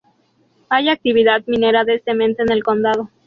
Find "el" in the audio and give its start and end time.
2.51-2.63